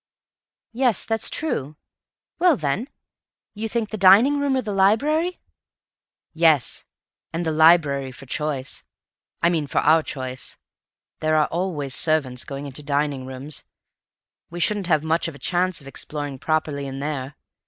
[0.73, 1.75] "Yes, that's true.
[2.39, 2.89] Well, then,
[3.53, 5.39] you think the dining room or the library?"
[6.33, 6.83] "Yes.
[7.31, 8.81] And the library for choice.
[9.43, 10.57] I mean for our choice.
[11.19, 13.63] There are always servants going into dining rooms.
[14.49, 17.35] We shouldn't have much of a chance of exploring properly in there.